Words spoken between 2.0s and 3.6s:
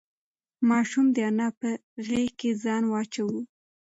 غېږ کې ځان واچاوه.